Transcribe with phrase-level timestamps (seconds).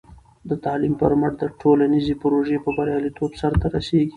[0.49, 4.09] د تعلیم پر مټ، ټولنیزې پروژې په بریالیتوب سرته رسېږي.